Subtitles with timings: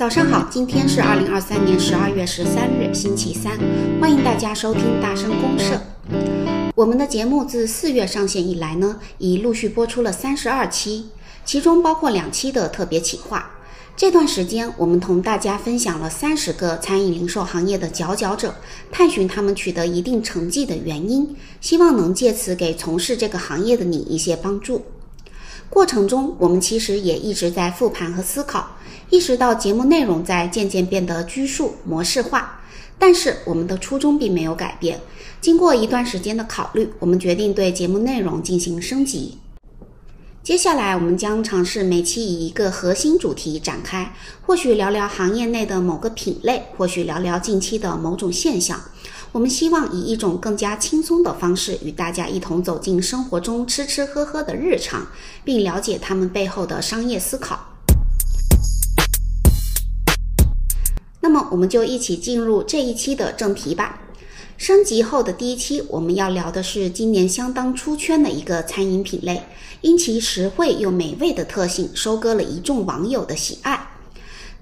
[0.00, 3.58] 早上好，今天是二零二三年十二月十三日，星期三，
[4.00, 5.78] 欢迎大家收听大声公社。
[6.74, 11.10] 我们的节目自四月上线以来呢，已陆续播出了三十二期，
[11.44, 13.50] 其中包括两期的特别企划。
[13.94, 18.54] 这段时间，我们同大家分享了三十个餐饮零售行业的佼佼者，
[18.90, 24.82] 探寻他们取得一定成绩的原因，希望能借此给从事这个行业的你一些帮助。
[25.70, 28.76] 过程中，我们其实也一直在复盘和思考。
[29.08, 32.60] 意识到节目内容在渐渐变得拘束模式化，
[32.98, 35.00] 但是我们的初衷并没有改变。
[35.40, 39.38] 经过一段时间的考虑，我们决定对节目内容进行升级。
[40.42, 48.80] 接下来，我们将尝试每期以一个核心主题展开，或许聊聊行业内的某个品类，或许聊聊近期的某种现象。
[49.32, 55.06] 我们希望以一种更加轻松的方式，与大家一同走进生活中吃吃喝喝的日常，
[55.44, 57.60] 并了解他们背后的商业思考。
[61.20, 64.00] 那么，我们就一起进入这一期的正题吧。
[64.56, 69.44] 升级后的第一期，我们要聊的是今年相当出圈的一个餐饮品类，
[69.80, 73.89] 因其实惠又美味的特性，收割了一众网友的喜爱。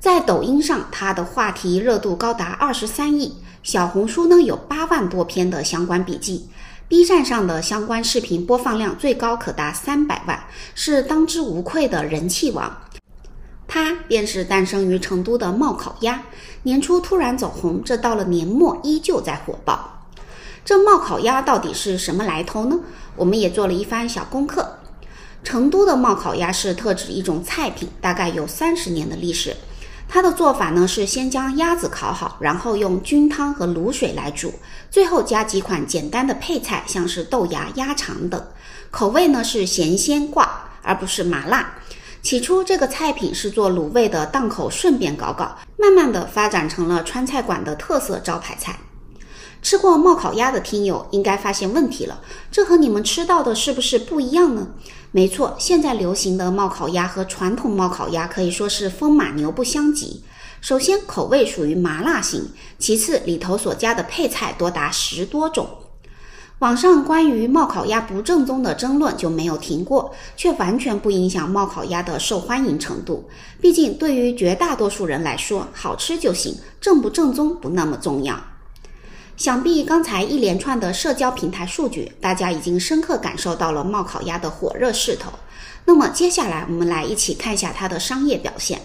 [0.00, 3.32] 在抖音上，它的话题热度高达二十三亿；
[3.64, 6.48] 小红书呢有八万多篇的相关笔记
[6.88, 10.44] ；B 站上的相关视频播放量最高可达三百万，
[10.76, 12.80] 是当之无愧的人气王。
[13.66, 16.22] 它便是诞生于成都的冒烤鸭，
[16.62, 20.06] 年初突然走红，这到了年末依旧在火爆。
[20.64, 22.78] 这冒烤鸭到底是什么来头呢？
[23.16, 24.76] 我们也做了一番小功课。
[25.42, 29.56] 成都的冒烤鸭是特指一种菜品，大概有三十年的历史。
[30.10, 34.54] 它的做法呢是先将鸭子烤好，然后用菌汤和卤水来煮，
[34.90, 38.42] 最后加几款简单的配菜，像是豆芽、鸭肠等。
[38.90, 41.74] 口味呢是咸鲜挂，而不是麻辣。
[42.22, 48.76] 起初，这个菜品是做卤味的档口，顺便搞搞，慢慢的发展成了川菜馆的特色招牌菜。
[49.68, 54.68] 吃过冒烤鸭的听友应该发现问题了，这和你们吃到的是不是不一样呢？
[55.10, 60.22] 没错，现在流行的冒烤鸭和传统冒烤鸭可以说是风马牛不相及。
[60.62, 62.44] 首先，口味属于麻辣型；
[62.78, 65.68] 其次，里头所加的配菜多达十多种。
[66.60, 73.28] 网上关于冒烤鸭不正宗的争论就没有停过，却完全不影响冒烤鸭的受欢迎程度。
[73.60, 78.34] 毕竟，对于绝大多数人来说，好吃就行，正不正宗不那么重要。
[79.38, 85.30] 想必刚才一连串的社交平台数据，大家已经深刻感受到了冒烤鸭的火热势头。
[85.84, 88.80] 那么，接下来我们来一起看一下它的商业表现。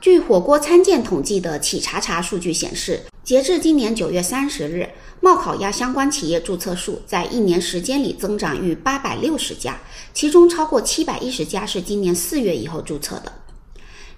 [0.00, 4.88] 据火锅参见统计的企查查数据显示，截至今年九月三十日。
[5.22, 9.78] 冒烤鸭相关企业注册数在一年时间里增长逾八百六十家，
[10.14, 13.30] 其中超过七百一十家是今年四月以后注册的。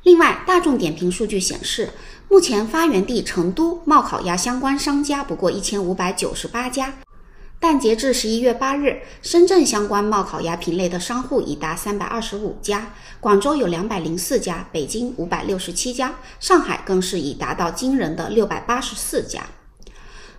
[0.03, 1.91] 另外，大众点评数据显示，
[2.29, 6.95] 目前发源地成都冒烤鸭相关商家不过一千五百九十八家。
[7.61, 19.45] 但截至十一月八日，深圳相关冒烤鸭品类的商户已达三百二十五家，广州有两百零四家，北京五百六十七家，上海更是已达到惊人的六百八十四家。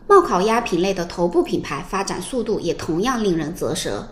[0.06, 4.09] 冒烤鸭品类的头部品牌发展速度也同样令人啧舌。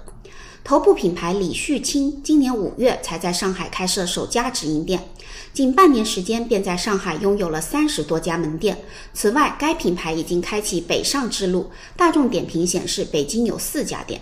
[0.64, 5.10] 头部品牌李旭清今年五月才在上海开设首家直营店，
[5.52, 8.78] 仅半年时间便在上海拥有了三十多家门店。
[9.14, 11.72] 此外，该品牌已经开启北上之路。
[11.98, 14.22] 大众点评显示，北京有四家店。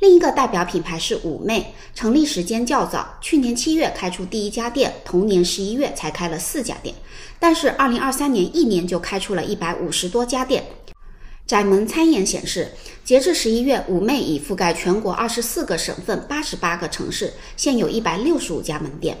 [0.00, 6.94] 另一个代表品牌是妩媚，成立时间较早，去年七月开出第一家店，同年十一月才开了四家店。
[7.38, 10.64] 但是二零二三年一年就开出了一百五十多家店。
[11.46, 12.72] 窄门参研显示，
[13.04, 19.18] 截至十一月，五妹已覆盖全国二十四个省份、八十八个城市，现有一百六十五家门店。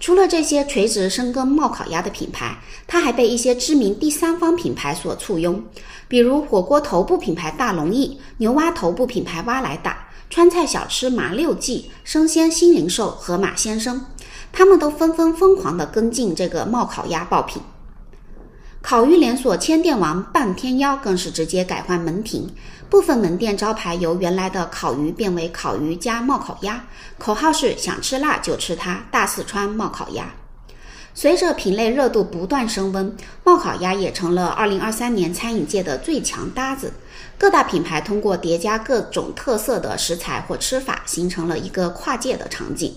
[0.00, 5.64] 除了这些垂直深耕冒烤鸭的品牌，它还被一些知名第三方品牌所簇拥，
[6.08, 14.06] 比如火锅头部品牌大龙燚、牛蛙头部品牌蛙来打、川菜小吃麻六记、生鲜新零售盒马先生，
[14.52, 17.62] 他们都纷纷疯狂地跟进这个冒烤鸭爆品。
[18.86, 22.46] 烤鱼连锁千店王半天妖更是直接改换门庭，
[22.90, 26.84] 部分门店招牌由原来的烤鱼变为烤鱼加冒烤鸭，
[27.16, 30.26] 口号是想吃辣就吃它大四川冒烤鸭。
[31.16, 36.92] 随着品类热度不断升温，冒烤鸭也成了2023年餐饮界的最强搭子。
[37.38, 42.96] 各大品牌通过叠加各种特色的食材或吃法，形成了一个跨界的场景。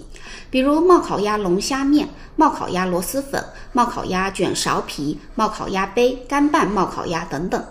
[0.49, 7.63] 比如冒烤鸭龙虾面、冒烤鸭螺蛳粉、冒烤鸭卷苕皮、冒烤鸭杯、干拌冒烤鸭等等。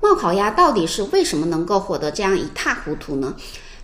[0.00, 3.34] 冒烤鸭到底是为什么能够火得这样一塌糊涂呢？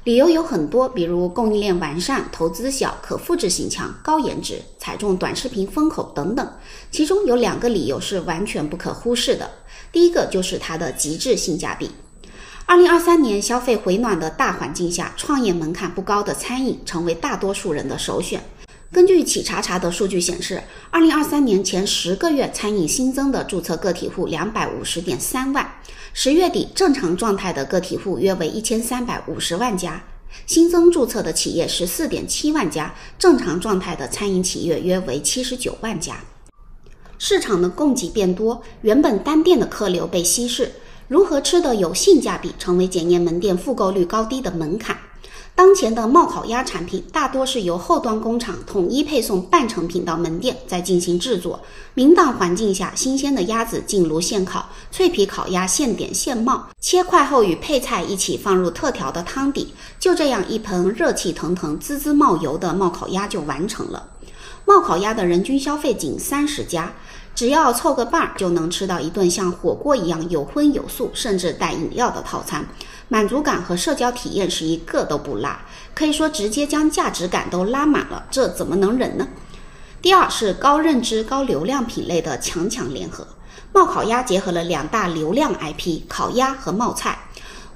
[0.04, 6.52] 理由有很多，比如供应链完善、投资小、可复制性强、高颜值、踩中短视频风口等等。
[6.90, 9.50] 其中有两个理由是完全不可忽视的，
[9.92, 11.90] 第一个就是它的极致性价比。
[12.64, 18.42] 二零二三年消费回暖的大环境下，创业门槛不高的餐饮成为大多数人的首选。
[18.92, 20.60] 根据企查查的数据显示，
[20.90, 25.74] 二零二三年前十个月餐饮新增的注册个体户两百五十点三万，
[26.12, 30.02] 十月底正常状态的个体户约为一千三百五十万家，
[30.44, 36.16] 新增注册的企业十四点七万家，正常状态的餐饮企业约为七十九万家。
[37.16, 40.72] 市场的供给变多，原本单店的客流被稀释，
[41.06, 44.98] 如何吃得有性价比，成为检验门店复购率高低的门槛。
[45.60, 51.60] 当前的冒烤鸭产品大多是由后端工厂统一配送半成品到门店，再进行制作。
[51.92, 64.08] 明档环境下，新鲜的鸭子进炉现烤，脆皮烤鸭现点现冒，切块后与配菜一起放入特调的汤底，就这样一盆热气腾腾、滋滋冒油的冒烤鸭就完成了。
[64.64, 66.94] 冒烤鸭的人均消费仅三十加，
[67.40, 72.66] 只要凑个伴儿就能吃到一顿像火锅一样有荤有素，甚至带饮料的套餐。
[73.08, 75.56] 满足感和社交体验是一个都不落，
[75.94, 79.26] 可以说直接将价值感都拉满了，这怎么能忍呢？
[80.02, 83.26] 第二是高认知、高流量品类的强强联合，
[83.72, 87.20] 冒烤鸭结合了两大流量 IP 烤鸭和冒菜，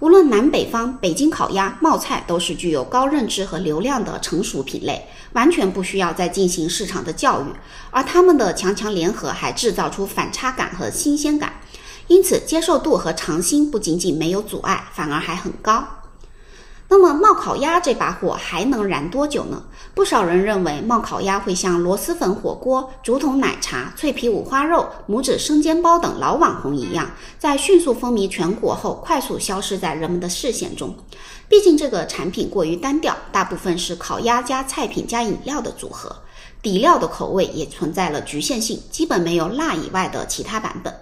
[0.00, 7.46] 无论南北方，北京烤鸭、冒菜都是具有高认知和流量的成熟品类，完全不需要再进行市场的教育，
[7.90, 11.54] 而他们的强强联合还制造出反差感和新鲜感。
[12.08, 15.82] 因此，接受度和尝新不仅仅没有阻碍，反而还很高。
[16.96, 19.64] 那么，冒烤鸭这把火还能燃多久呢？
[19.96, 30.94] 不少人认为，冒烤鸭会像螺蛳粉火锅、竹筒奶茶、脆皮五花肉、拇指生煎包等老网红一样，在迅速风靡全国后，快速消失在人们的视线中。
[31.48, 36.18] 毕竟，这个产品过于单调，大部分是烤鸭加菜品加饮料的组合，
[36.62, 40.94] 底料的口味也存在了局限性，基本没有辣以外的其他版本。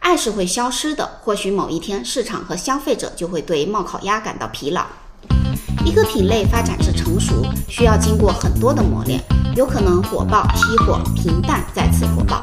[0.00, 4.86] 爱是会消失的，或许某一天市场和消费者就会对冒烤鸭感到疲劳。
[5.84, 9.20] 一个品类发展至成熟，需要经过很多的磨练，
[9.56, 12.42] 有可能火爆、熄火、平淡，再次火爆。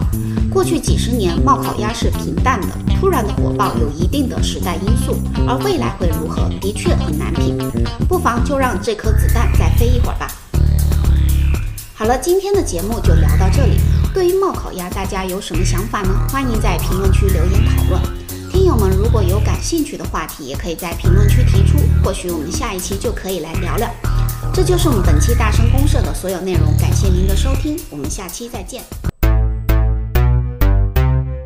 [0.52, 2.68] 过去几十年，冒烤鸭是平淡的，
[3.00, 7.58] 突然的火爆有一定的时代因素，而未来会如何，的确很难评。
[8.08, 10.28] 不妨就让这颗子弹再飞一会儿吧。
[11.94, 13.78] 好了，今天的节目就聊到这里。
[14.14, 16.10] 对于冒烤鸭，大家有什么想法呢？
[16.30, 18.02] 欢迎在评论区留言讨论。
[18.68, 23.90] 朋友们如果有感兴趣的话题，也可以在评论区提出，或许我们下一期就可以来聊聊。
[24.54, 28.84] 这就是我们本期大声公社的所有内容，感谢您的收听，我们下期再见。